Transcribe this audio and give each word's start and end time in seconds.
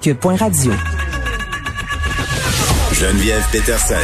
Cube.radio. 0.00 0.72
Geneviève 2.92 3.44
Peterson. 3.50 3.94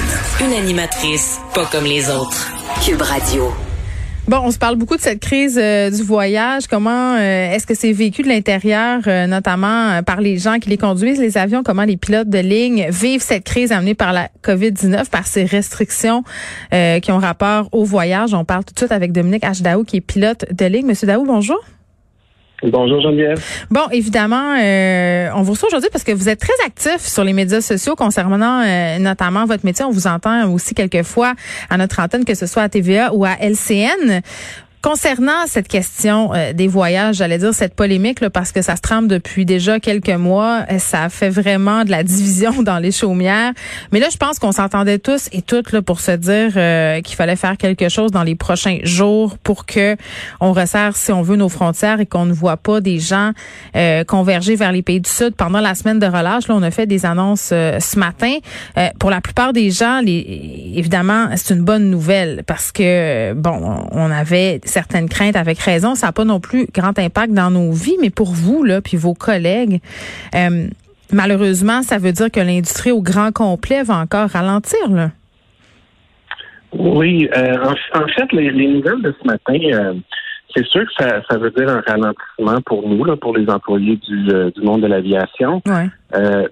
Une 0.40 0.52
animatrice 0.52 1.38
pas 1.54 1.66
comme 1.66 1.84
les 1.84 2.10
autres. 2.10 2.48
Cube 2.84 3.02
Radio. 3.02 3.52
Bon, 4.28 4.38
on 4.44 4.50
se 4.50 4.58
parle 4.58 4.76
beaucoup 4.76 4.96
de 4.96 5.00
cette 5.00 5.20
crise 5.20 5.58
euh, 5.60 5.90
du 5.90 6.02
voyage. 6.02 6.66
Comment 6.66 7.14
euh, 7.14 7.52
est-ce 7.52 7.66
que 7.66 7.74
c'est 7.74 7.92
vécu 7.92 8.22
de 8.22 8.28
l'intérieur, 8.28 9.00
euh, 9.06 9.26
notamment 9.26 9.90
euh, 9.90 10.02
par 10.02 10.20
les 10.20 10.36
gens 10.36 10.58
qui 10.58 10.68
les 10.68 10.76
conduisent, 10.76 11.18
les 11.18 11.38
avions? 11.38 11.62
Comment 11.62 11.84
les 11.84 11.96
pilotes 11.96 12.28
de 12.28 12.38
ligne 12.38 12.88
vivent 12.90 13.22
cette 13.22 13.44
crise 13.44 13.72
amenée 13.72 13.94
par 13.94 14.12
la 14.12 14.28
COVID-19, 14.44 15.08
par 15.08 15.26
ces 15.26 15.44
restrictions 15.44 16.24
qui 16.70 17.10
ont 17.10 17.18
rapport 17.18 17.68
au 17.72 17.84
voyage? 17.84 18.34
On 18.34 18.44
parle 18.44 18.64
tout 18.64 18.74
de 18.74 18.78
suite 18.78 18.92
avec 18.92 19.12
Dominique 19.12 19.44
H. 19.44 19.62
Daou, 19.62 19.84
qui 19.84 19.96
est 19.96 20.00
pilote 20.02 20.44
de 20.52 20.66
ligne. 20.66 20.86
Monsieur 20.86 21.06
Daou, 21.06 21.24
bonjour. 21.24 21.58
Bonjour 22.62 23.00
Geneviève. 23.00 23.40
Bon, 23.70 23.88
évidemment, 23.92 24.56
euh, 24.60 25.28
on 25.36 25.42
vous 25.42 25.52
reçoit 25.52 25.68
aujourd'hui 25.68 25.90
parce 25.92 26.02
que 26.02 26.10
vous 26.10 26.28
êtes 26.28 26.40
très 26.40 26.52
actif 26.66 26.98
sur 27.00 27.22
les 27.22 27.32
médias 27.32 27.60
sociaux 27.60 27.94
concernant 27.94 28.62
euh, 28.62 28.98
notamment 28.98 29.44
votre 29.44 29.64
métier. 29.64 29.84
On 29.84 29.90
vous 29.90 30.08
entend 30.08 30.50
aussi 30.50 30.74
quelquefois 30.74 31.34
à 31.70 31.76
notre 31.76 32.00
antenne, 32.00 32.24
que 32.24 32.34
ce 32.34 32.46
soit 32.46 32.62
à 32.62 32.68
TVA 32.68 33.14
ou 33.14 33.24
à 33.24 33.36
LCN. 33.40 34.22
Concernant 34.88 35.46
cette 35.46 35.68
question 35.68 36.32
euh, 36.32 36.54
des 36.54 36.66
voyages, 36.66 37.16
j'allais 37.16 37.36
dire 37.36 37.52
cette 37.52 37.74
polémique 37.74 38.22
là, 38.22 38.30
parce 38.30 38.52
que 38.52 38.62
ça 38.62 38.74
se 38.74 38.80
trame 38.80 39.06
depuis 39.06 39.44
déjà 39.44 39.80
quelques 39.80 40.08
mois, 40.08 40.64
euh, 40.70 40.78
ça 40.78 41.10
fait 41.10 41.28
vraiment 41.28 41.84
de 41.84 41.90
la 41.90 42.02
division 42.02 42.62
dans 42.62 42.78
les 42.78 42.90
chaumières. 42.90 43.52
Mais 43.92 44.00
là, 44.00 44.06
je 44.10 44.16
pense 44.16 44.38
qu'on 44.38 44.50
s'entendait 44.50 44.98
tous 44.98 45.28
et 45.30 45.42
toutes 45.42 45.72
là, 45.72 45.82
pour 45.82 46.00
se 46.00 46.12
dire 46.12 46.52
euh, 46.56 47.02
qu'il 47.02 47.16
fallait 47.16 47.36
faire 47.36 47.58
quelque 47.58 47.90
chose 47.90 48.12
dans 48.12 48.22
les 48.22 48.34
prochains 48.34 48.78
jours 48.82 49.36
pour 49.36 49.66
que 49.66 49.94
on 50.40 50.54
resserre, 50.54 50.96
si 50.96 51.12
on 51.12 51.20
veut, 51.20 51.36
nos 51.36 51.50
frontières 51.50 52.00
et 52.00 52.06
qu'on 52.06 52.24
ne 52.24 52.32
voit 52.32 52.56
pas 52.56 52.80
des 52.80 52.98
gens 52.98 53.32
converger 54.06 54.56
vers 54.56 54.72
les 54.72 54.82
pays 54.82 55.00
du 55.00 55.10
Sud 55.10 55.34
pendant 55.34 55.60
la 55.60 55.74
semaine 55.74 55.98
de 55.98 56.06
relâche. 56.06 56.48
Là, 56.48 56.54
on 56.54 56.62
a 56.62 56.70
fait 56.70 56.86
des 56.86 57.04
annonces 57.04 57.48
ce 57.50 57.98
matin. 57.98 58.38
pour 58.98 59.10
la 59.10 59.20
plupart 59.20 59.52
des 59.52 59.70
gens, 59.70 60.00
les, 60.00 60.72
évidemment, 60.74 61.28
c'est 61.36 61.54
une 61.54 61.62
bonne 61.62 61.90
nouvelle 61.90 62.42
parce 62.46 62.72
que 62.72 63.34
bon, 63.34 63.86
on 63.92 64.10
avait 64.10 64.60
certaines 64.78 65.08
craintes 65.08 65.34
avec 65.34 65.58
raison. 65.58 65.96
Ça 65.96 66.06
n'a 66.06 66.12
pas 66.12 66.24
non 66.24 66.38
plus 66.38 66.68
grand 66.72 66.96
impact 66.98 67.32
dans 67.32 67.50
nos 67.50 67.72
vies, 67.72 67.96
mais 68.00 68.10
pour 68.10 68.30
vous, 68.30 68.62
là, 68.62 68.80
puis 68.80 68.96
vos 68.96 69.14
collègues, 69.14 69.80
euh, 70.36 70.68
malheureusement, 71.12 71.82
ça 71.82 71.98
veut 71.98 72.12
dire 72.12 72.30
que 72.30 72.38
l'industrie 72.38 72.92
au 72.92 73.02
grand 73.02 73.32
complet 73.32 73.82
va 73.82 73.96
encore 73.96 74.28
ralentir, 74.30 74.88
là. 74.88 75.10
Oui, 76.72 77.28
euh, 77.36 77.56
en, 77.94 78.06
fait, 78.08 78.30
les, 78.32 78.52
nouvelles 78.68 79.02
de 79.02 79.14
ce 79.20 79.26
matin, 79.26 79.58
euh, 79.72 79.94
c'est 80.54 80.66
sûr 80.66 80.82
que 80.82 81.04
ça, 81.04 81.22
ça, 81.28 81.36
veut 81.36 81.50
dire 81.50 81.68
un 81.68 81.82
ralentissement 81.86 82.60
pour 82.64 82.88
nous, 82.88 83.04
là, 83.04 83.16
pour 83.16 83.36
les 83.36 83.48
employés 83.50 83.96
du, 83.96 84.24
du 84.26 84.60
monde 84.62 84.80
de 84.80 84.86
l'aviation. 84.86 85.62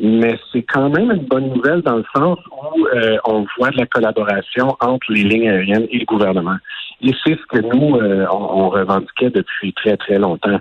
mais 0.00 0.38
c'est 0.52 0.62
quand 0.62 0.90
même 0.90 1.10
une 1.10 1.24
bonne 1.24 1.48
nouvelle 1.48 1.80
dans 1.82 1.96
le 1.96 2.04
sens 2.14 2.38
où 2.50 2.86
on 3.24 3.46
voit 3.56 3.70
de 3.70 3.78
la 3.78 3.86
collaboration 3.86 4.76
entre 4.80 5.12
les 5.12 5.22
lignes 5.22 5.48
aériennes 5.48 5.86
et 5.90 5.98
le 5.98 6.04
gouvernement. 6.04 6.56
Et 7.02 7.12
c'est 7.24 7.36
ce 7.38 7.46
que 7.46 7.60
nous, 7.60 7.96
euh, 7.96 8.26
on, 8.30 8.70
revendiquait 8.70 9.30
depuis 9.30 9.72
très, 9.74 9.96
très 9.96 10.18
longtemps. 10.18 10.60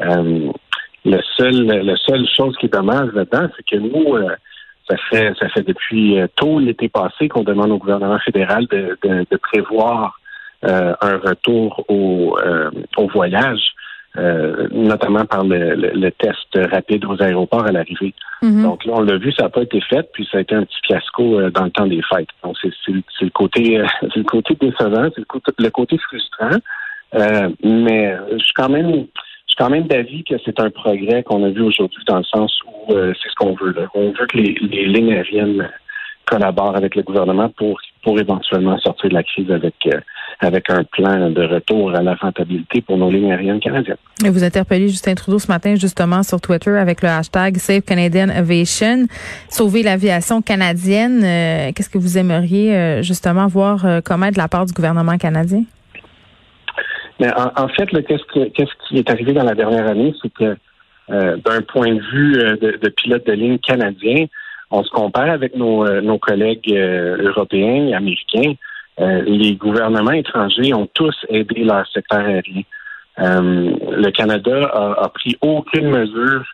Euh, 0.00 0.50
le 1.04 1.20
seul, 1.36 1.66
la 1.66 1.96
seule 1.96 2.26
chose 2.36 2.56
qui 2.58 2.66
est 2.66 2.72
dommage 2.72 3.12
là-dedans, 3.12 3.48
c'est 3.56 3.64
que 3.64 3.80
nous, 3.80 4.16
euh, 4.16 4.34
ça 4.88 4.96
fait 5.10 5.32
ça 5.38 5.48
fait 5.48 5.62
depuis 5.62 6.16
tôt 6.36 6.58
l'été 6.58 6.88
passé 6.88 7.28
qu'on 7.28 7.42
demande 7.42 7.72
au 7.72 7.78
gouvernement 7.78 8.18
fédéral 8.20 8.66
de, 8.68 8.96
de, 9.02 9.36
prévoir 9.36 10.18
un 10.66 11.18
retour 11.18 11.84
au, 11.88 12.36
au 12.96 13.08
voyage. 13.08 13.60
notamment 14.72 15.24
par 15.26 15.44
le, 15.44 15.74
le, 15.74 16.10
test 16.10 16.58
rapide 16.72 17.04
aux 17.04 17.22
aéroports 17.22 17.66
à 17.66 17.72
l'arrivée. 17.72 18.14
Mm-hmm. 18.42 18.62
Donc 18.62 18.84
là, 18.86 18.92
on 18.96 19.02
l'a 19.02 19.18
vu, 19.18 19.30
ça 19.32 19.44
n'a 19.44 19.48
pas 19.50 19.62
été 19.62 19.80
fait, 19.82 20.08
puis 20.12 20.26
ça 20.30 20.38
a 20.38 20.40
été 20.40 20.54
un 20.54 20.64
petit 20.64 20.80
fiasco 20.86 21.50
dans 21.50 21.64
le 21.64 21.70
temps 21.70 21.86
des 21.86 22.00
fêtes. 22.02 22.28
Donc 22.42 22.56
c'est 22.62 22.72
le 22.92 23.30
côté 23.30 23.82
c'est 24.00 24.16
le 24.16 24.24
côté 24.24 24.54
décevant, 24.54 25.08
c'est 25.14 25.24
le 25.58 25.70
côté, 25.70 25.98
frustrant. 25.98 26.58
Euh, 27.14 27.48
mais 27.62 28.16
je 28.32 28.44
suis 28.44 28.54
quand 28.54 28.68
même 28.68 29.06
je 29.46 29.54
suis 29.54 29.56
quand 29.58 29.70
même 29.70 29.86
d'avis 29.86 30.24
que 30.24 30.34
c'est 30.44 30.58
un 30.60 30.70
progrès 30.70 31.22
qu'on 31.22 31.44
a 31.44 31.50
vu 31.50 31.62
aujourd'hui 31.62 32.02
dans 32.06 32.18
le 32.18 32.24
sens 32.24 32.52
où 32.66 32.92
euh, 32.92 33.12
c'est 33.22 33.28
ce 33.28 33.34
qu'on 33.36 33.54
veut. 33.54 33.72
Là. 33.72 33.86
On 33.94 34.10
veut 34.10 34.26
que 34.26 34.36
les, 34.36 34.56
les 34.60 34.86
lignes 34.86 35.12
aériennes 35.12 35.70
collaborent 36.26 36.76
avec 36.76 36.94
le 36.94 37.02
gouvernement 37.02 37.48
pour 37.56 37.78
pour 38.02 38.20
éventuellement 38.20 38.78
sortir 38.78 39.10
de 39.10 39.14
la 39.14 39.22
crise 39.24 39.50
avec 39.50 39.74
euh, 39.86 39.98
avec 40.40 40.70
un 40.70 40.84
plan 40.84 41.30
de 41.30 41.42
retour 41.42 41.94
à 41.94 42.02
la 42.02 42.14
rentabilité 42.14 42.80
pour 42.80 42.98
nos 42.98 43.10
lignes 43.10 43.32
aériennes 43.32 43.58
canadiennes. 43.58 43.96
Et 44.24 44.30
vous 44.30 44.44
interpellez 44.44 44.88
Justin 44.88 45.14
Trudeau 45.14 45.38
ce 45.38 45.48
matin 45.48 45.74
justement 45.74 46.22
sur 46.22 46.40
Twitter 46.40 46.76
avec 46.76 47.02
le 47.02 47.08
hashtag 47.08 47.56
Save 47.56 47.82
Canadian 47.82 48.28
Aviation, 48.28 49.06
sauver 49.48 49.82
l'aviation 49.82 50.42
canadienne. 50.42 51.22
Euh, 51.24 51.72
qu'est-ce 51.74 51.90
que 51.90 51.98
vous 51.98 52.18
aimeriez 52.18 52.76
euh, 52.76 53.02
justement 53.02 53.46
voir 53.46 53.84
comment 54.04 54.30
de 54.30 54.38
la 54.38 54.48
part 54.48 54.66
du 54.66 54.72
gouvernement 54.72 55.16
canadien? 55.16 55.64
Mais 57.18 57.30
en, 57.34 57.68
fait, 57.68 57.86
qu'est-ce, 57.86 58.48
qu'est-ce 58.50 58.88
qui 58.88 58.98
est 58.98 59.08
arrivé 59.08 59.32
dans 59.32 59.42
la 59.42 59.54
dernière 59.54 59.88
année, 59.88 60.12
c'est 60.20 60.32
que 60.34 60.56
d'un 61.08 61.62
point 61.62 61.94
de 61.94 62.00
vue 62.12 62.32
de, 62.34 62.78
de 62.78 62.88
pilote 62.90 63.26
de 63.26 63.32
ligne 63.32 63.58
canadien, 63.58 64.26
on 64.70 64.82
se 64.82 64.90
compare 64.90 65.30
avec 65.30 65.54
nos, 65.56 65.86
euh, 65.86 66.00
nos 66.00 66.18
collègues 66.18 66.72
euh, 66.72 67.28
européens 67.28 67.88
et 67.88 67.94
américains. 67.94 68.54
Euh, 69.00 69.22
les 69.26 69.54
gouvernements 69.54 70.12
étrangers 70.12 70.74
ont 70.74 70.88
tous 70.92 71.14
aidé 71.28 71.64
leur 71.64 71.86
secteur 71.88 72.20
aérien. 72.20 72.62
le 73.18 74.10
Canada 74.10 74.64
a, 74.72 75.04
a, 75.04 75.08
pris 75.08 75.36
aucune 75.40 75.90
mesure 75.90 76.44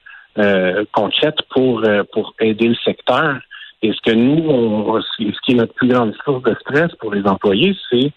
concrète 0.93 1.41
pour 1.51 1.83
pour 2.13 2.35
aider 2.41 2.69
le 2.69 2.75
secteur. 2.77 3.39
Et 3.83 3.93
ce 3.93 4.01
que 4.01 4.15
nous, 4.17 4.49
on, 4.49 5.01
ce 5.03 5.41
qui 5.45 5.53
est 5.53 5.55
notre 5.55 5.75
plus 5.75 5.89
grande 5.89 6.15
source 6.25 6.43
de 6.45 6.55
stress 6.63 6.91
pour 7.01 7.13
les 7.13 7.25
employés, 7.27 7.77
c'est 7.91 8.11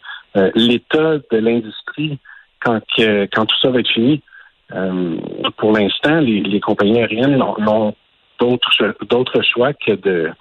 l'état 0.56 1.18
de 1.32 1.38
l'industrie 1.38 2.18
quand 2.64 2.82
quand 2.98 3.46
tout 3.46 3.60
ça 3.62 3.70
va 3.70 3.80
être 3.80 3.92
fini. 3.92 4.22
pour 5.58 5.72
l'instant, 5.74 6.20
les, 6.20 6.40
les 6.42 6.62
compagnies 6.62 7.02
aériennes 7.02 7.38
n'ont 7.38 7.94
d'autres 8.40 9.42
choix 9.44 9.74
que 9.74 9.94
de 9.94 10.32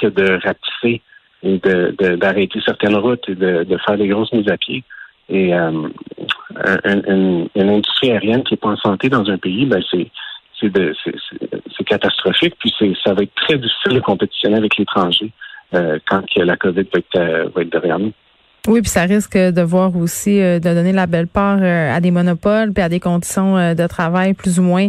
que 0.00 0.06
de 0.08 0.38
rapetisser 0.44 1.00
et 1.42 1.58
de 1.58 2.16
d'arrêter 2.16 2.60
certaines 2.64 2.96
routes 2.96 3.28
et 3.28 3.34
de, 3.34 3.64
de, 3.64 3.76
faire 3.78 3.96
des 3.98 4.08
grosses 4.08 4.32
mises 4.32 4.48
à 4.48 4.56
pied. 4.56 4.82
Et 5.28 5.54
euh, 5.54 5.88
une, 6.84 7.48
une, 7.54 7.70
industrie 7.70 8.10
aérienne 8.10 8.44
qui 8.44 8.54
n'est 8.54 8.58
pas 8.58 8.68
en 8.68 8.76
santé 8.76 9.08
dans 9.08 9.28
un 9.30 9.38
pays, 9.38 9.66
ben 9.66 9.82
c'est 9.90 10.08
c'est 10.60 11.84
catastrophique. 11.84 12.54
Puis 12.58 12.72
ça 13.04 13.14
va 13.14 13.22
être 13.22 13.34
très 13.34 13.58
difficile 13.58 13.94
de 13.94 14.00
compétitionner 14.00 14.56
avec 14.56 14.76
l'étranger 14.76 15.30
euh, 15.74 15.98
quand 16.06 16.22
la 16.36 16.56
COVID 16.56 16.82
va 16.82 16.98
être, 16.98 17.16
euh, 17.16 17.48
va 17.54 17.62
être 17.62 17.70
derrière 17.70 17.98
nous. 17.98 18.12
Oui, 18.66 18.80
puis 18.80 18.88
ça 18.88 19.02
risque 19.02 19.36
de 19.36 19.60
voir 19.60 19.94
aussi 19.94 20.40
euh, 20.40 20.58
de 20.58 20.72
donner 20.72 20.92
la 20.92 21.06
belle 21.06 21.26
part 21.26 21.58
euh, 21.60 21.94
à 21.94 22.00
des 22.00 22.10
monopoles 22.10 22.72
puis 22.72 22.82
à 22.82 22.88
des 22.88 22.98
conditions 22.98 23.58
euh, 23.58 23.74
de 23.74 23.86
travail 23.86 24.32
plus 24.32 24.58
ou 24.58 24.62
moins 24.62 24.88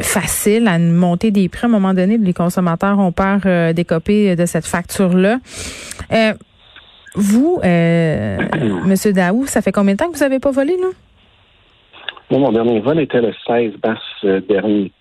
faciles, 0.00 0.68
à 0.68 0.76
une 0.76 0.92
montée 0.92 1.32
des 1.32 1.48
prix 1.48 1.64
à 1.64 1.66
un 1.66 1.72
moment 1.72 1.92
donné. 1.92 2.16
Les 2.16 2.32
consommateurs 2.32 3.00
ont 3.00 3.10
peur 3.10 3.40
des 3.74 3.84
copies 3.84 4.36
de 4.36 4.46
cette 4.46 4.66
facture-là. 4.66 5.38
vous, 7.16 7.60
Monsieur 8.86 9.12
Daou, 9.12 9.46
ça 9.46 9.60
fait 9.60 9.72
combien 9.72 9.94
de 9.94 9.98
temps 9.98 10.08
que 10.08 10.16
vous 10.16 10.22
n'avez 10.22 10.38
pas 10.38 10.52
volé, 10.52 10.76
là? 10.76 10.86
Moi, 12.30 12.38
mon 12.38 12.52
dernier 12.52 12.78
vol 12.78 13.00
était 13.00 13.20
le 13.20 13.34
16 13.48 13.72
mars 13.84 14.44
dernier. 14.48 14.92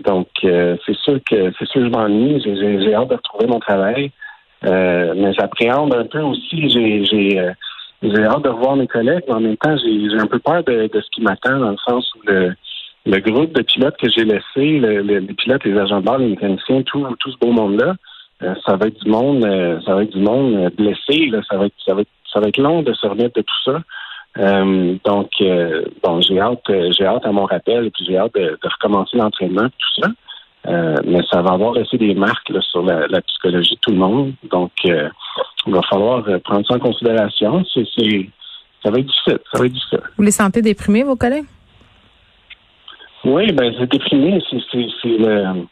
Donc, 0.00 0.26
c'est 0.42 0.96
sûr 1.04 1.20
que 1.30 1.52
c'est 1.56 1.68
sûr 1.68 1.82
que 1.82 1.84
je 1.84 1.90
m'ennuie. 1.90 2.42
J'ai 2.42 2.94
hâte 2.96 3.08
de 3.08 3.14
retrouver 3.14 3.46
mon 3.46 3.60
travail. 3.60 4.10
Euh, 4.64 5.14
mais 5.16 5.32
j'appréhende 5.32 5.94
un 5.94 6.04
peu 6.04 6.20
aussi. 6.20 6.68
J'ai 6.68 7.04
j'ai 7.04 7.38
euh, 7.40 8.24
hâte 8.24 8.42
de 8.42 8.48
revoir 8.48 8.76
mes 8.76 8.86
collègues, 8.86 9.24
mais 9.28 9.34
en 9.34 9.40
même 9.40 9.56
temps, 9.56 9.76
j'ai 9.76 10.18
un 10.18 10.26
peu 10.26 10.38
peur 10.38 10.62
de, 10.64 10.88
de 10.92 11.00
ce 11.00 11.10
qui 11.10 11.22
m'attend 11.22 11.58
dans 11.58 11.70
le 11.70 11.76
sens 11.88 12.08
où 12.14 12.20
le, 12.26 12.54
le 13.06 13.18
groupe 13.18 13.52
de 13.52 13.62
pilotes 13.62 13.96
que 13.96 14.08
j'ai 14.08 14.24
laissé, 14.24 14.78
le, 14.78 15.00
les 15.00 15.34
pilotes, 15.34 15.64
les 15.64 15.78
agents 15.78 16.00
de 16.00 16.04
bord, 16.04 16.18
les 16.18 16.28
mécaniciens, 16.28 16.82
tout, 16.82 17.06
tout 17.18 17.32
ce 17.32 17.38
beau 17.38 17.52
monde-là, 17.52 17.94
euh, 18.42 18.54
ça 18.66 18.76
va 18.76 18.86
être 18.86 19.02
du 19.02 19.10
monde, 19.10 19.42
ça 19.84 19.94
va 19.94 20.02
être 20.02 20.16
du 20.16 20.22
monde 20.22 20.70
blessé. 20.76 21.26
Là, 21.26 21.40
ça 21.48 21.56
va 21.56 21.66
être, 21.66 21.74
ça 21.84 21.94
va 21.94 22.02
être, 22.02 22.10
ça 22.32 22.40
va 22.40 22.48
être 22.48 22.58
long 22.58 22.82
de 22.82 22.92
se 22.92 23.06
remettre 23.06 23.34
de 23.36 23.42
tout 23.42 23.62
ça. 23.64 23.82
donc, 25.04 25.30
bon, 26.02 26.20
j'ai 26.22 26.40
hâte, 26.40 26.70
j'ai 26.96 27.04
hâte 27.04 27.26
à 27.26 27.32
mon 27.32 27.44
rappel 27.44 27.86
et 27.86 27.90
puis 27.90 28.04
j'ai 28.06 28.16
hâte 28.16 28.34
de, 28.34 28.58
de 28.62 28.68
recommencer 28.68 29.16
l'entraînement, 29.16 29.68
tout 29.68 30.02
ça. 30.02 30.08
Mais 30.66 31.20
ça 31.30 31.42
va 31.42 31.52
avoir 31.52 31.72
laissé 31.72 31.98
des 31.98 32.14
marques 32.14 32.52
sur 32.70 32.82
la, 32.82 33.20
psychologie 33.22 33.74
de 33.74 33.80
tout 33.80 33.90
le 33.90 33.98
monde. 33.98 34.32
Donc, 34.50 34.70
il 34.84 35.72
va 35.72 35.82
falloir 35.82 36.24
prendre 36.44 36.66
ça 36.66 36.74
en 36.74 36.78
considération. 36.78 37.64
C'est, 37.72 37.84
ça 38.82 38.90
va 38.90 38.98
être 38.98 39.06
difficile. 39.06 39.38
Ça 39.52 39.58
va 39.58 39.66
être 39.66 39.72
difficile. 39.72 40.00
Vous 40.16 40.24
les 40.24 40.30
sentez 40.30 40.62
déprimés, 40.62 41.02
vos 41.02 41.16
collègues? 41.16 41.46
Oui, 43.24 43.52
ben 43.52 43.72
c'est 43.78 43.90
déprimé. 43.90 44.42
C'est, 44.50 44.88
le 45.04 45.64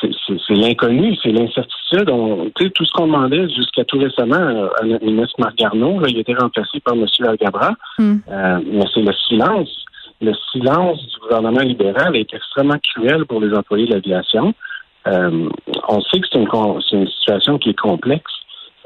c'est 0.00 0.54
l'inconnu, 0.54 1.16
c'est 1.22 1.32
l'incertitude. 1.32 2.10
Tout 2.54 2.84
ce 2.84 2.92
qu'on 2.92 3.06
demandait 3.06 3.48
jusqu'à 3.48 3.84
tout 3.84 3.98
récemment 3.98 4.68
à 4.80 4.84
notre 4.84 5.04
ministre 5.04 5.34
Marc 5.38 5.56
Garneau, 5.56 6.00
il 6.06 6.16
a 6.16 6.20
été 6.20 6.34
remplacé 6.34 6.80
par 6.80 6.94
M. 6.94 7.06
Algabra, 7.26 7.72
hmm. 7.98 8.16
euh, 8.30 8.58
mais 8.64 8.84
c'est 8.94 9.02
le 9.02 9.12
silence. 9.28 9.84
Le 10.20 10.32
silence 10.52 11.00
du 11.06 11.20
gouvernement 11.20 11.60
libéral 11.60 12.16
est 12.16 12.32
extrêmement 12.34 12.78
cruel 12.82 13.24
pour 13.26 13.40
les 13.40 13.54
employés 13.54 13.86
de 13.86 13.94
l'aviation. 13.94 14.54
Euh, 15.06 15.48
on 15.88 16.00
sait 16.02 16.20
que 16.20 16.26
c'est 16.30 16.38
une, 16.38 16.48
une, 16.92 17.08
situation 17.08 17.58
qui 17.58 17.70
est 17.70 17.78
complexe, 17.78 18.32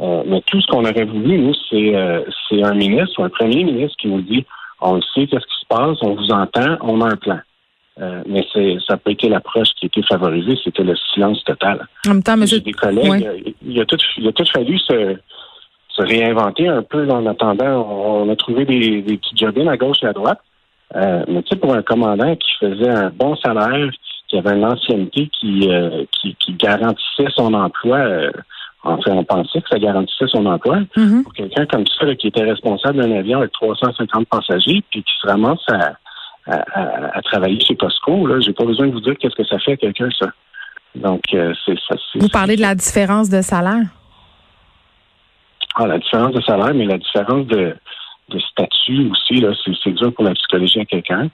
euh, 0.01 0.23
mais 0.27 0.43
tout 0.43 0.61
ce 0.61 0.67
qu'on 0.67 0.85
aurait 0.85 1.05
voulu, 1.05 1.39
nous, 1.39 1.55
c'est 1.71 2.63
un 2.63 2.75
ministre 2.75 3.19
ou 3.19 3.25
un 3.25 3.31
premier 3.31 3.65
ministre 3.65 3.97
qui 3.99 4.09
nous 4.09 4.21
dit 4.21 4.45
on 4.83 5.01
sait 5.01 5.27
qu'est-ce 5.27 5.47
qui 5.47 5.61
se 5.61 5.67
passe, 5.69 5.99
on 6.03 6.15
vous 6.15 6.31
entend, 6.31 6.77
on 6.83 7.01
a 7.01 7.07
un 7.07 7.17
plan. 7.17 7.39
Euh, 8.01 8.23
mais 8.27 8.45
c'est, 8.53 8.77
ça 8.87 8.95
n'a 8.95 8.97
pas 8.97 9.11
été 9.11 9.29
l'approche 9.29 9.69
qui 9.79 9.87
a 9.87 9.89
été 9.89 10.03
favorisée, 10.03 10.59
c'était 10.63 10.83
le 10.83 10.97
silence 11.13 11.43
total. 11.45 11.87
En 12.07 12.11
même 12.11 12.23
temps, 12.23 12.37
mais 12.37 12.47
des 12.47 12.73
collègues, 12.73 13.55
il, 13.65 13.81
a 13.81 13.85
tout, 13.85 13.99
il 14.17 14.27
a 14.29 14.33
tout 14.33 14.45
fallu 14.53 14.79
se, 14.79 15.17
se 15.89 16.03
réinventer 16.03 16.69
un 16.69 16.83
peu 16.83 17.09
en 17.11 17.27
attendant. 17.27 17.87
On, 17.87 18.31
a 18.31 18.37
trouvé 18.37 18.65
des, 18.65 19.03
des 19.03 19.19
petits 19.19 19.37
jobs 19.37 19.59
à 19.69 19.77
gauche 19.77 20.03
et 20.03 20.07
à 20.07 20.13
droite. 20.13 20.41
Euh, 20.95 21.25
mais 21.29 21.43
tu 21.43 21.51
sais, 21.51 21.57
pour 21.57 21.75
un 21.75 21.83
commandant 21.83 22.35
qui 22.37 22.51
faisait 22.61 22.91
un 22.91 23.11
bon 23.11 23.35
salaire, 23.37 23.91
qui 24.29 24.39
avait 24.39 24.57
une 24.57 24.65
ancienneté 24.65 25.29
qui, 25.39 25.69
euh, 25.71 26.05
qui, 26.13 26.35
qui, 26.37 26.53
garantissait 26.55 27.31
son 27.35 27.53
emploi, 27.55 27.99
euh, 27.99 28.31
enfin, 28.83 29.13
on 29.13 29.25
pensait 29.25 29.61
que 29.61 29.69
ça 29.71 29.79
garantissait 29.79 30.27
son 30.29 30.47
emploi. 30.47 30.81
Mm-hmm. 30.97 31.23
Pour 31.23 31.33
quelqu'un 31.33 31.67
comme 31.67 31.85
ça, 31.99 32.15
qui 32.15 32.29
était 32.29 32.45
responsable 32.45 32.99
d'un 32.99 33.13
avion 33.17 33.39
avec 33.39 33.53
350 33.53 34.27
passagers, 34.29 34.83
puis 34.91 35.03
qui 35.03 35.13
se 35.21 35.27
ramasse 35.27 35.65
à 35.69 35.93
à, 36.45 37.23
travailler 37.23 37.61
chez 37.61 37.77
Costco. 37.77 38.27
Là, 38.27 38.41
j'ai 38.41 38.53
pas 38.53 38.65
besoin 38.65 38.89
de 38.89 38.93
vous 38.93 39.01
dire 39.01 39.15
qu'est-ce 39.17 39.37
que 39.37 39.47
ça 39.47 39.61
fait 39.61 39.73
à 39.73 39.77
quelqu'un 39.77 40.09
ça. 40.19 40.27
Donc 40.97 41.21
c'est 41.31 41.79
ça. 41.89 41.95
Vous 42.17 42.29
parlez 42.29 42.57
de 42.57 42.63
la 42.63 42.75
différence 42.75 43.31
de 43.31 43.43
salaire. 43.43 43.85
Ah, 45.77 45.87
la 45.87 45.99
différence 45.99 46.33
de 46.33 46.41
salaire, 46.43 46.75
mais 46.75 46.85
la 46.85 46.99
différence 46.99 47.47
de, 47.47 47.75
de 48.33 48.41
statut 48.41 49.11
aussi 49.11 49.41
là, 49.41 49.53
c'est 49.83 49.91
dur 49.93 50.13
pour 50.13 50.25
la 50.25 50.35
psychologie 50.35 50.81
à 50.81 50.85
quelqu'un. 50.85 51.29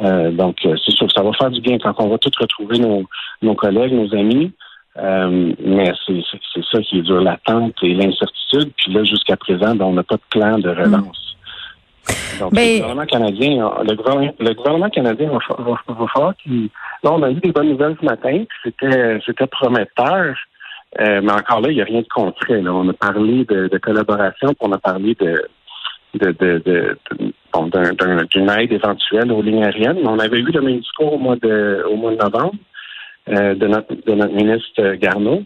Euh, 0.00 0.30
donc 0.30 0.56
euh, 0.64 0.76
c'est 0.84 0.92
sûr 0.92 1.06
que 1.06 1.12
ça 1.12 1.22
va 1.22 1.32
faire 1.32 1.50
du 1.50 1.60
bien 1.60 1.78
quand 1.78 1.94
on 1.98 2.08
va 2.08 2.18
tous 2.18 2.36
retrouver 2.38 2.78
nos, 2.78 3.04
nos 3.42 3.54
collègues, 3.54 3.92
nos 3.92 4.14
amis. 4.14 4.52
mais 4.96 5.92
c'est 6.06 6.64
ça 6.72 6.80
qui 6.82 6.98
est 6.98 7.02
dur, 7.02 7.20
l'attente 7.20 7.74
et 7.82 7.94
l'incertitude. 7.94 8.72
Puis 8.76 8.92
là, 8.92 9.04
jusqu'à 9.04 9.36
présent, 9.36 9.74
ben, 9.74 9.86
on 9.86 9.92
n'a 9.92 10.02
pas 10.02 10.16
de 10.16 10.22
plan 10.30 10.58
de 10.58 10.70
relance. 10.70 11.28
Donc, 12.40 12.52
le 12.52 12.78
gouvernement 12.78 13.06
canadien, 13.06 13.70
le 13.82 14.54
gouvernement, 14.54 14.90
canadien 14.90 15.30
va, 15.30 15.38
falloir 16.08 16.36
qu'il. 16.36 16.68
Là, 17.02 17.12
on 17.12 17.22
a 17.22 17.30
eu 17.30 17.34
des 17.34 17.52
bonnes 17.52 17.70
nouvelles 17.70 17.96
ce 18.00 18.04
matin, 18.04 18.44
c'était, 18.62 19.18
c'était 19.24 19.46
prometteur. 19.46 20.34
Euh, 21.00 21.20
mais 21.22 21.32
encore 21.32 21.60
là, 21.60 21.70
il 21.70 21.74
n'y 21.74 21.82
a 21.82 21.84
rien 21.84 22.00
de 22.00 22.08
concret. 22.08 22.62
Là. 22.62 22.72
On 22.72 22.88
a 22.88 22.92
parlé 22.92 23.44
de, 23.44 23.78
collaboration, 23.78 24.48
puis 24.48 24.56
on 24.60 24.72
a 24.72 24.78
parlé 24.78 25.14
de, 25.14 25.44
d'une 26.14 28.50
aide 28.50 28.72
éventuelle 28.72 29.32
aux 29.32 29.42
lignes 29.42 29.64
aériennes. 29.64 29.98
on 30.04 30.18
avait 30.18 30.38
eu 30.38 30.50
le 30.50 30.60
même 30.60 30.78
discours 30.78 31.14
au 31.14 31.18
mois 31.18 31.36
de, 31.36 31.84
au 31.90 31.96
mois 31.96 32.12
de 32.12 32.16
novembre 32.16 32.54
euh, 33.30 33.54
de, 33.54 33.66
notre, 33.66 34.32
ministre 34.32 34.94
Garneau. 34.94 35.42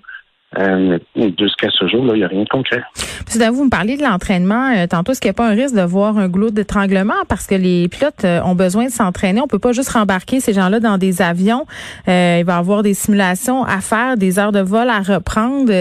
Euh, 0.59 0.99
jusqu'à 1.17 1.71
ce 1.71 1.89
jour, 1.89 2.05
il 2.09 2.19
n'y 2.19 2.25
a 2.25 2.29
rien 2.29 2.43
de 2.43 2.49
concret. 2.49 2.83
Monsieur 3.27 3.51
vous 3.51 3.65
me 3.65 3.71
parliez 3.71 3.97
de 3.97 4.03
l'entraînement. 4.03 4.71
Euh, 4.77 4.87
tantôt, 4.87 5.13
est-ce 5.13 5.21
qu'il 5.21 5.31
n'y 5.31 5.35
a 5.35 5.37
pas 5.39 5.49
un 5.49 5.55
risque 5.55 5.75
de 5.75 5.83
voir 5.83 6.19
un 6.19 6.29
goulot 6.29 6.51
d'étranglement? 6.51 7.15
Parce 7.29 7.47
que 7.47 7.55
les 7.55 7.89
pilotes 7.89 8.27
ont 8.45 8.55
besoin 8.55 8.85
de 8.85 8.91
s'entraîner? 8.91 9.41
On 9.41 9.47
peut 9.47 9.59
pas 9.59 9.73
juste 9.73 9.91
rembarquer 9.91 10.41
ces 10.41 10.53
gens-là 10.53 10.79
dans 10.79 10.99
des 10.99 11.23
avions. 11.23 11.65
Il 12.07 12.45
va 12.45 12.55
y 12.55 12.59
avoir 12.59 12.83
des 12.83 12.95
simulations 12.95 13.65
à 13.65 13.81
faire, 13.81 14.19
des 14.19 14.39
heures 14.39 14.53
de 14.53 14.61
vol 14.61 14.91
à 14.91 15.01
reprendre. 15.01 15.73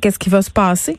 Qu'est-ce 0.00 0.18
qui 0.18 0.30
va 0.30 0.42
se 0.42 0.50
passer? 0.50 0.96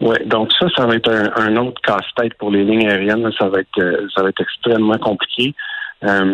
Oui, 0.00 0.16
donc 0.26 0.52
ça, 0.58 0.66
ça 0.76 0.86
va 0.86 0.96
être 0.96 1.10
un, 1.10 1.56
autre 1.56 1.80
casse-tête 1.82 2.34
pour 2.34 2.50
les 2.50 2.64
lignes 2.64 2.88
aériennes. 2.88 3.30
Ça 3.38 3.48
va 3.48 3.60
être, 3.60 4.08
ça 4.14 4.22
va 4.22 4.28
être 4.28 4.40
extrêmement 4.40 4.98
compliqué. 4.98 5.54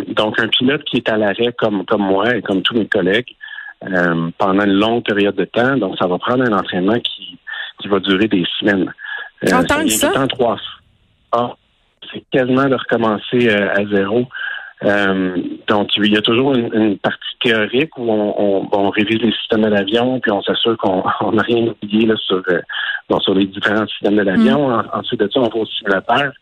donc, 0.09 0.41
un 0.41 0.49
pilote 0.49 0.83
qui 0.85 0.97
est 0.97 1.09
à 1.09 1.17
l'arrêt 1.17 1.53
comme 1.59 1.85
comme 1.85 2.03
moi 2.03 2.35
et 2.35 2.43
comme 2.43 2.63
tous 2.63 2.75
mes 2.75 2.89
collègues, 2.89 3.37
euh, 3.85 4.31
pendant 4.37 4.65
une 4.65 4.75
longue 4.75 5.05
période 5.05 5.37
de 5.37 5.45
temps. 5.45 5.77
Donc, 5.77 5.97
ça 5.99 6.07
va 6.07 6.19
prendre 6.19 6.45
un 6.45 6.53
entraînement 6.53 6.99
qui, 7.01 7.39
qui 7.81 7.89
va 7.89 7.99
durer 8.01 8.29
des 8.29 8.45
semaines. 8.59 8.93
Euh, 9.45 9.63
que 9.63 9.89
ça? 9.89 10.27
trois. 10.29 10.59
Ah, 11.33 11.55
c'est 12.13 12.23
quasiment 12.31 12.67
de 12.67 12.75
recommencer 12.75 13.49
euh, 13.49 13.71
à 13.73 13.87
zéro. 13.87 14.27
Euh, 14.85 15.37
donc, 15.67 15.91
il 15.97 16.13
y 16.13 16.17
a 16.17 16.23
toujours 16.23 16.55
une, 16.55 16.99
partie 16.99 17.19
théorique 17.43 17.97
où 17.99 18.11
on, 18.11 18.69
on, 18.73 18.91
révise 18.91 19.21
les 19.21 19.33
systèmes 19.33 19.63
de 19.63 19.69
l'avion, 19.69 20.21
puis 20.21 20.31
on 20.31 20.43
s'assure 20.43 20.77
qu'on 20.79 21.03
n'a 21.33 21.43
rien 21.43 21.67
oublié 21.83 22.07
là, 22.07 22.15
sur, 22.17 22.43
sur 23.21 23.35
les 23.35 23.47
différents 23.47 23.87
systèmes 23.87 24.17
de 24.17 24.23
l'avion. 24.23 24.69
Mm. 24.69 24.89
ensuite 24.95 25.21
de 25.21 25.29
ça, 25.29 25.41
on 25.41 25.49
va 25.49 25.57
au 25.57 25.67
simulateur. 25.67 26.33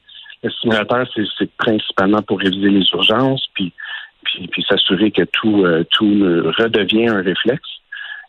Le 0.44 0.50
simulateur, 0.50 1.06
c'est 1.38 1.50
principalement 1.56 2.22
pour 2.22 2.38
réviser 2.38 2.70
les 2.70 2.86
urgences, 2.92 3.44
puis 3.54 3.72
puis, 4.50 4.64
s'assurer 4.68 5.10
que 5.10 5.22
tout, 5.22 5.64
euh, 5.64 5.84
tout 5.90 6.04
redevient 6.58 7.08
un 7.08 7.22
réflexe. 7.22 7.68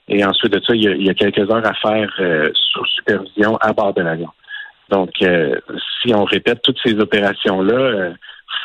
Et 0.08 0.24
ensuite 0.26 0.54
de 0.54 0.62
ça, 0.66 0.76
il 0.76 1.04
y 1.04 1.10
a, 1.10 1.14
quelques 1.14 1.50
heures 1.52 1.66
à 1.66 1.74
faire 1.74 2.12
euh, 2.20 2.50
sous 2.54 2.86
supervision 2.86 3.58
à 3.58 3.74
bord 3.74 3.94
de 3.94 4.02
l'avion. 4.02 4.30
Donc, 4.90 5.12
euh, 5.22 5.56
si 6.02 6.14
on 6.16 6.24
répète 6.24 6.62
toutes 6.64 6.80
ces 6.84 6.96
opérations-là, 7.00 8.14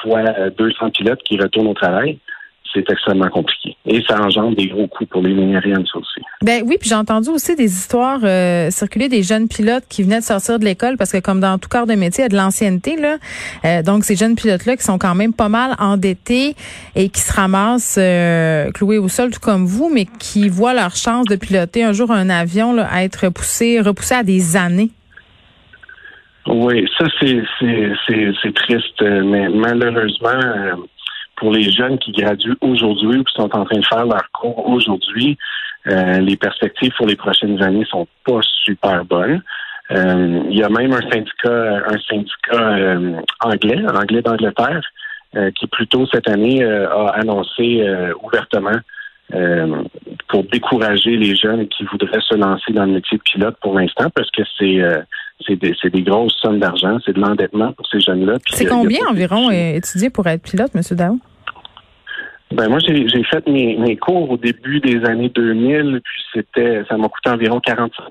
fois 0.02 0.22
200 0.56 0.90
pilotes 0.90 1.22
qui 1.22 1.36
retournent 1.38 1.68
au 1.68 1.74
travail, 1.74 2.18
c'est 2.74 2.90
extrêmement 2.90 3.28
compliqué. 3.28 3.76
Et 3.86 4.02
ça 4.08 4.20
engendre 4.20 4.56
des 4.56 4.66
gros 4.66 4.88
coûts 4.88 5.06
pour 5.06 5.22
les 5.22 5.32
lignes 5.32 5.56
aussi. 5.56 6.20
Ben 6.42 6.62
oui, 6.66 6.76
puis 6.78 6.88
j'ai 6.88 6.94
entendu 6.94 7.30
aussi 7.30 7.54
des 7.54 7.72
histoires 7.72 8.20
euh, 8.24 8.70
circuler 8.70 9.08
des 9.08 9.22
jeunes 9.22 9.48
pilotes 9.48 9.84
qui 9.88 10.02
venaient 10.02 10.18
de 10.18 10.24
sortir 10.24 10.58
de 10.58 10.64
l'école 10.64 10.96
parce 10.96 11.12
que 11.12 11.18
comme 11.18 11.40
dans 11.40 11.58
tout 11.58 11.68
corps 11.68 11.86
de 11.86 11.94
métier, 11.94 12.22
il 12.22 12.24
y 12.24 12.26
a 12.26 12.28
de 12.28 12.36
l'ancienneté 12.36 12.96
là. 12.96 13.16
Euh, 13.64 13.82
donc 13.82 14.04
ces 14.04 14.16
jeunes 14.16 14.34
pilotes 14.34 14.66
là 14.66 14.76
qui 14.76 14.82
sont 14.82 14.98
quand 14.98 15.14
même 15.14 15.32
pas 15.32 15.48
mal 15.48 15.76
endettés 15.78 16.56
et 16.96 17.08
qui 17.08 17.20
se 17.20 17.32
ramassent 17.32 17.98
euh, 17.98 18.70
cloués 18.72 18.98
au 18.98 19.08
sol 19.08 19.30
tout 19.30 19.40
comme 19.40 19.66
vous, 19.66 19.90
mais 19.92 20.06
qui 20.18 20.48
voient 20.48 20.74
leur 20.74 20.96
chance 20.96 21.26
de 21.26 21.36
piloter 21.36 21.84
un 21.84 21.92
jour 21.92 22.10
un 22.10 22.28
avion 22.28 22.72
là, 22.72 22.88
à 22.90 23.04
être 23.04 23.26
repoussé 23.26 23.80
à 24.10 24.22
des 24.24 24.56
années. 24.56 24.90
Oui, 26.46 26.86
ça 26.98 27.06
c'est 27.20 28.54
triste, 28.54 29.02
mais 29.02 29.48
malheureusement 29.48 30.76
pour 31.36 31.52
les 31.52 31.70
jeunes 31.70 31.98
qui 31.98 32.12
graduent 32.12 32.56
aujourd'hui 32.60 33.18
ou 33.18 33.24
qui 33.24 33.34
sont 33.34 33.54
en 33.54 33.64
train 33.64 33.78
de 33.78 33.86
faire 33.86 34.06
leur 34.06 34.30
cours 34.32 34.68
aujourd'hui, 34.68 35.36
euh, 35.86 36.18
les 36.20 36.36
perspectives 36.36 36.92
pour 36.96 37.06
les 37.06 37.16
prochaines 37.16 37.62
années 37.62 37.84
sont 37.84 38.06
pas 38.24 38.40
super 38.64 39.04
bonnes. 39.04 39.42
Euh, 39.90 40.40
il 40.48 40.58
y 40.58 40.62
a 40.62 40.68
même 40.68 40.92
un 40.92 41.10
syndicat, 41.10 41.82
un 41.86 41.98
syndicat 42.08 42.76
euh, 42.78 43.20
anglais, 43.40 43.82
anglais 43.94 44.22
d'Angleterre, 44.22 44.80
qui 45.56 45.66
plus 45.66 45.88
tôt 45.88 46.06
cette 46.06 46.28
année 46.28 46.62
a 46.62 47.08
annoncé 47.08 47.84
ouvertement 48.22 48.78
pour 50.28 50.44
décourager 50.44 51.16
les 51.16 51.34
jeunes 51.34 51.66
qui 51.66 51.82
voudraient 51.82 52.20
se 52.20 52.36
lancer 52.36 52.72
dans 52.72 52.84
le 52.84 52.92
métier 52.92 53.18
de 53.18 53.22
pilote 53.24 53.56
pour 53.60 53.76
l'instant, 53.76 54.10
parce 54.14 54.30
que 54.30 54.42
c'est 54.56 54.80
c'est 55.46 55.56
des, 55.56 55.74
des, 55.90 56.02
grosses 56.02 56.36
sommes 56.40 56.60
d'argent, 56.60 56.98
c'est 57.04 57.14
de 57.14 57.20
l'endettement 57.20 57.72
pour 57.72 57.86
ces 57.86 58.00
jeunes-là. 58.00 58.38
C'est 58.50 58.66
combien 58.66 59.06
environ 59.08 59.50
étudier 59.50 60.10
pour 60.10 60.26
être 60.26 60.42
pilote, 60.42 60.70
M. 60.74 60.82
Daou? 60.92 61.20
Ben 62.52 62.68
moi, 62.68 62.78
j'ai 62.78 63.24
fait 63.24 63.46
mes, 63.48 63.76
mes, 63.76 63.96
cours 63.96 64.30
au 64.30 64.36
début 64.36 64.78
des 64.80 65.04
années 65.04 65.28
2000, 65.28 66.00
puis 66.04 66.22
c'était, 66.32 66.84
ça 66.88 66.96
m'a 66.96 67.08
coûté 67.08 67.30
environ 67.30 67.60
45 67.60 68.04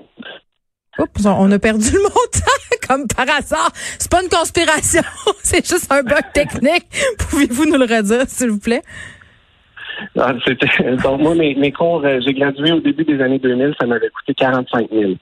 Oups, 0.98 1.26
on 1.26 1.50
a 1.50 1.58
perdu 1.58 1.90
le 1.92 2.02
montant, 2.02 2.88
comme 2.88 3.06
par 3.08 3.26
hasard. 3.36 3.70
C'est 3.98 4.10
pas 4.10 4.22
une 4.22 4.28
conspiration, 4.28 5.02
c'est 5.42 5.66
juste 5.66 5.90
un 5.90 6.02
bug 6.02 6.32
technique. 6.32 6.86
Pouvez-vous 7.18 7.64
nous 7.66 7.78
le 7.78 7.84
redire, 7.84 8.28
s'il 8.28 8.50
vous 8.50 8.60
plaît? 8.60 8.82
Ah, 10.18 10.32
donc, 11.02 11.20
moi, 11.20 11.34
mes, 11.34 11.54
mes 11.54 11.72
cours, 11.72 12.04
euh, 12.04 12.20
j'ai 12.24 12.34
gradué 12.34 12.72
au 12.72 12.80
début 12.80 13.04
des 13.04 13.20
années 13.20 13.38
2000, 13.38 13.74
ça 13.80 13.86
m'avait 13.86 14.10
coûté 14.10 14.34
45 14.34 14.88
000. 14.90 15.12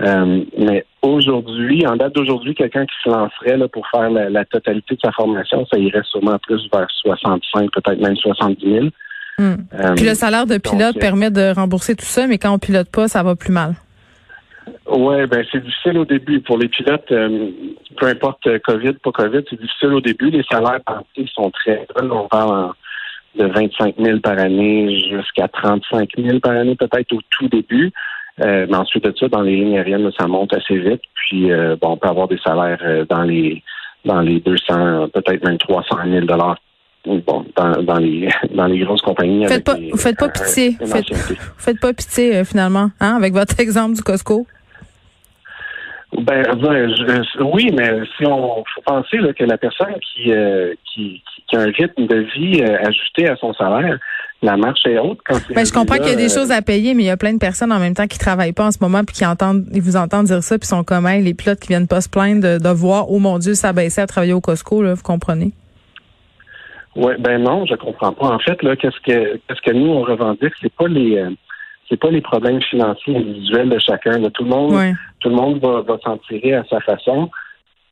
Euh, 0.00 0.44
mais 0.56 0.84
aujourd'hui, 1.02 1.86
en 1.86 1.96
date 1.96 2.14
d'aujourd'hui, 2.14 2.54
quelqu'un 2.54 2.86
qui 2.86 2.94
se 3.02 3.08
lancerait 3.08 3.56
là, 3.56 3.68
pour 3.68 3.86
faire 3.88 4.10
la, 4.10 4.44
totalité 4.44 4.94
de 4.94 5.00
sa 5.00 5.12
formation, 5.12 5.66
ça 5.66 5.78
irait 5.78 6.02
sûrement 6.10 6.38
plus 6.38 6.68
vers 6.72 6.86
65, 7.02 7.70
peut-être 7.72 8.00
même 8.00 8.16
70 8.16 8.64
000. 8.64 8.86
Hmm. 9.38 9.54
Euh, 9.74 9.94
Puis 9.94 10.04
le 10.04 10.14
salaire 10.14 10.46
de 10.46 10.58
pilote 10.58 10.96
euh, 10.96 11.00
permet 11.00 11.30
de 11.30 11.54
rembourser 11.54 11.94
tout 11.94 12.04
ça, 12.04 12.26
mais 12.26 12.38
quand 12.38 12.52
on 12.52 12.58
pilote 12.58 12.90
pas, 12.90 13.08
ça 13.08 13.22
va 13.22 13.34
plus 13.34 13.52
mal. 13.52 13.74
Oui, 14.90 15.26
ben 15.26 15.44
c'est 15.50 15.62
difficile 15.62 15.98
au 15.98 16.04
début. 16.04 16.40
Pour 16.40 16.58
les 16.58 16.68
pilotes, 16.68 17.08
peu 17.08 18.06
importe 18.06 18.46
COVID, 18.64 18.94
pas 19.02 19.12
COVID, 19.12 19.40
c'est 19.48 19.60
difficile 19.60 19.94
au 19.94 20.00
début. 20.00 20.30
Les 20.30 20.44
salaires 20.50 20.80
sont 21.34 21.50
très 21.50 21.86
On 21.98 22.28
parle 22.28 22.72
de 23.36 23.46
25 23.46 23.94
000 23.98 24.18
par 24.20 24.38
année 24.38 25.00
jusqu'à 25.08 25.48
35 25.48 26.10
000 26.18 26.40
par 26.40 26.52
année, 26.52 26.74
peut-être 26.74 27.12
au 27.12 27.20
tout 27.30 27.48
début. 27.48 27.92
Euh, 28.40 28.66
mais 28.68 28.76
ensuite 28.76 29.04
de 29.04 29.14
ça, 29.18 29.28
dans 29.28 29.42
les 29.42 29.56
lignes 29.56 29.76
aériennes, 29.76 30.10
ça 30.18 30.26
monte 30.26 30.54
assez 30.54 30.78
vite. 30.78 31.00
Puis, 31.14 31.50
euh, 31.50 31.76
bon, 31.80 31.92
on 31.92 31.96
peut 31.96 32.08
avoir 32.08 32.28
des 32.28 32.38
salaires 32.38 32.80
euh, 32.84 33.04
dans 33.08 33.22
les 33.22 33.62
dans 34.04 34.20
les 34.20 34.40
200, 34.40 35.08
peut-être 35.12 35.44
même 35.44 35.58
300 35.58 35.96
000 36.08 36.26
dollars. 36.26 36.56
Bon, 37.04 37.44
dans, 37.56 37.82
dans 37.82 37.98
les 37.98 38.28
dans 38.54 38.66
les 38.66 38.78
grosses 38.80 39.02
compagnies. 39.02 39.46
Faites 39.46 39.64
pas, 39.64 39.76
faites 39.96 40.18
pas 40.18 40.28
pitié. 40.28 40.76
Faites, 40.84 41.14
faites, 41.56 41.80
pas 41.80 41.92
pitié 41.92 42.44
finalement, 42.44 42.90
hein, 43.00 43.16
avec 43.16 43.32
votre 43.32 43.58
exemple 43.60 43.96
du 43.96 44.02
Costco. 44.02 44.46
Ben, 46.16 46.42
oui, 47.40 47.70
mais 47.76 48.00
si 48.16 48.24
on 48.24 48.64
faut 48.74 48.80
penser 48.86 49.18
que 49.38 49.44
la 49.44 49.58
personne 49.58 49.94
qui, 50.00 50.32
qui, 50.84 51.22
qui, 51.46 51.56
a 51.56 51.60
un 51.60 51.70
rythme 51.70 52.06
de 52.06 52.16
vie 52.34 52.62
ajusté 52.62 53.28
à 53.28 53.36
son 53.36 53.52
salaire, 53.52 53.98
la 54.42 54.56
marche 54.56 54.86
est 54.86 54.98
haute 54.98 55.18
quand 55.26 55.38
ben, 55.54 55.66
je 55.66 55.72
comprends 55.72 55.96
qu'il 55.96 56.08
y 56.08 56.12
a 56.12 56.16
des 56.16 56.28
choses 56.28 56.52
à 56.52 56.62
payer, 56.62 56.94
mais 56.94 57.02
il 57.02 57.06
y 57.06 57.10
a 57.10 57.16
plein 57.16 57.32
de 57.32 57.38
personnes 57.38 57.72
en 57.72 57.78
même 57.78 57.94
temps 57.94 58.06
qui 58.06 58.18
travaillent 58.18 58.52
pas 58.52 58.66
en 58.66 58.70
ce 58.70 58.78
moment 58.80 59.02
puis 59.04 59.16
qui 59.16 59.26
entendent, 59.26 59.64
ils 59.72 59.82
vous 59.82 59.96
entendent 59.96 60.26
dire 60.26 60.42
ça 60.42 60.58
puis 60.58 60.68
sont 60.68 60.84
comme 60.84 61.06
les 61.06 61.34
pilotes 61.34 61.60
qui 61.60 61.68
viennent 61.68 61.88
pas 61.88 62.00
se 62.00 62.08
plaindre 62.08 62.58
de, 62.58 62.68
voir, 62.68 63.10
oh 63.10 63.18
mon 63.18 63.38
Dieu, 63.38 63.54
ça 63.54 63.72
baissait 63.72 64.02
à 64.02 64.06
travailler 64.06 64.32
au 64.32 64.40
Costco, 64.40 64.82
là, 64.82 64.94
vous 64.94 65.02
comprenez? 65.02 65.52
Oui, 66.94 67.14
ben 67.18 67.42
non, 67.42 67.66
je 67.66 67.74
comprends 67.74 68.12
pas. 68.12 68.26
En 68.26 68.38
fait, 68.38 68.62
là, 68.62 68.76
qu'est-ce 68.76 69.00
que 69.00 69.36
qu'est-ce 69.36 69.60
que 69.60 69.72
nous 69.72 69.90
on 69.90 70.02
revendique, 70.02 70.52
c'est 70.60 70.72
pas 70.72 70.88
les 70.88 71.18
euh, 71.18 71.30
c'est 71.88 71.98
pas 71.98 72.10
les 72.10 72.20
problèmes 72.20 72.60
financiers 72.62 73.16
individuels 73.16 73.68
de 73.68 73.78
chacun. 73.78 74.20
Tout 74.30 74.44
le 74.44 74.50
monde, 74.50 74.94
tout 75.20 75.28
le 75.28 75.34
monde 75.34 75.60
va, 75.60 75.98
s'en 76.04 76.18
tirer 76.18 76.54
à 76.54 76.64
sa 76.64 76.80
façon. 76.80 77.30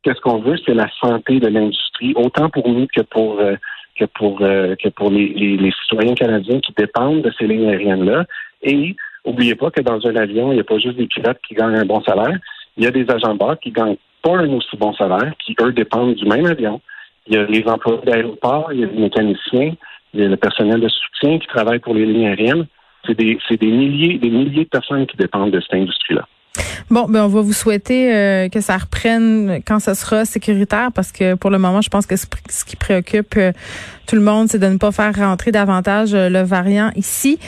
Qu'est-ce 0.03 0.21
qu'on 0.21 0.39
veut, 0.39 0.57
c'est 0.65 0.73
la 0.73 0.89
santé 1.01 1.39
de 1.39 1.47
l'industrie, 1.47 2.13
autant 2.15 2.49
pour 2.49 2.67
nous 2.67 2.87
que 2.95 3.01
pour 3.01 3.39
euh, 3.39 3.55
que 3.97 4.05
pour 4.05 4.41
euh, 4.41 4.75
que 4.75 4.89
pour 4.89 5.09
les, 5.09 5.27
les, 5.27 5.71
citoyens 5.83 6.13
canadiens 6.13 6.59
qui 6.59 6.71
dépendent 6.77 7.23
de 7.23 7.31
ces 7.37 7.47
lignes 7.47 7.69
aériennes-là. 7.69 8.25
Et 8.61 8.95
oubliez 9.25 9.55
pas 9.55 9.71
que 9.71 9.81
dans 9.81 10.05
un 10.07 10.15
avion, 10.15 10.51
il 10.51 10.55
n'y 10.55 10.61
a 10.61 10.63
pas 10.63 10.77
juste 10.77 10.97
des 10.97 11.07
pilotes 11.07 11.39
qui 11.47 11.55
gagnent 11.55 11.75
un 11.75 11.85
bon 11.85 12.01
salaire. 12.03 12.37
Il 12.77 12.83
y 12.83 12.87
a 12.87 12.91
des 12.91 13.09
agents 13.09 13.33
de 13.33 13.39
bord 13.39 13.59
qui 13.59 13.71
gagnent 13.71 13.97
pas 14.21 14.37
un 14.37 14.49
aussi 14.53 14.77
bon 14.77 14.93
salaire, 14.93 15.33
qui 15.43 15.55
eux 15.61 15.73
dépendent 15.73 16.15
du 16.15 16.25
même 16.25 16.45
avion. 16.45 16.79
Il 17.27 17.35
y 17.35 17.37
a 17.37 17.43
les 17.43 17.63
employés 17.67 18.01
d'aéroport, 18.05 18.71
il 18.71 18.79
y 18.79 18.83
a 18.83 18.87
les 18.87 19.01
mécaniciens, 19.01 19.73
il 20.13 20.19
y 20.21 20.23
a 20.23 20.27
le 20.27 20.37
personnel 20.37 20.79
de 20.79 20.87
soutien 20.87 21.39
qui 21.39 21.47
travaille 21.47 21.79
pour 21.79 21.93
les 21.93 22.05
lignes 22.05 22.27
aériennes. 22.27 22.67
C'est 23.05 23.17
des, 23.17 23.37
c'est 23.47 23.59
des 23.59 23.71
milliers, 23.71 24.17
des 24.17 24.29
milliers 24.29 24.63
de 24.63 24.69
personnes 24.69 25.05
qui 25.07 25.17
dépendent 25.17 25.51
de 25.51 25.59
cette 25.59 25.73
industrie-là. 25.73 26.27
Bon, 26.89 27.05
ben 27.09 27.23
on 27.23 27.27
va 27.27 27.41
vous 27.41 27.53
souhaiter 27.53 28.13
euh, 28.13 28.49
que 28.49 28.61
ça 28.61 28.77
reprenne 28.77 29.59
quand 29.65 29.79
ce 29.79 29.93
sera 29.93 30.25
sécuritaire 30.25 30.91
parce 30.93 31.11
que 31.11 31.35
pour 31.35 31.49
le 31.49 31.57
moment, 31.57 31.81
je 31.81 31.89
pense 31.89 32.05
que 32.05 32.15
ce, 32.15 32.25
qui 32.65 32.75
préoccupe 32.75 33.35
euh, 33.37 33.51
tout 34.05 34.15
le 34.15 34.21
monde, 34.21 34.47
c'est 34.49 34.59
de 34.59 34.67
ne 34.67 34.77
pas 34.77 34.91
faire 34.91 35.13
rentrer 35.15 35.51
davantage 35.51 36.13
euh, 36.13 36.29
le 36.29 36.41
variant 36.43 36.91
ici. 36.95 37.39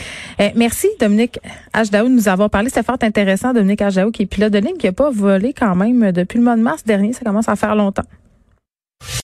merci 0.56 0.88
Dominique 1.00 1.40
Hdaou 1.74 2.10
de 2.10 2.14
nous 2.14 2.28
avoir 2.28 2.50
parlé. 2.50 2.70
C'était 2.70 2.84
fort 2.84 2.98
intéressant, 3.02 3.54
Dominique 3.54 3.82
Hdaou 3.82 4.12
qui 4.12 4.24
est 4.24 4.26
pilote 4.26 4.52
de 4.52 4.60
ligne 4.60 4.78
qui 4.78 4.88
n'a 4.88 4.92
pas 4.92 5.10
volé 5.10 5.54
quand 5.58 5.76
même 5.76 6.12
depuis 6.12 6.38
le 6.38 6.44
mois 6.44 6.58
de 6.58 6.62
mars 6.62 6.84
dernier. 6.84 7.14
Ça 7.14 7.22
commence 7.24 7.48
à 7.48 7.56
faire 7.56 7.76
longtemps. 7.76 8.04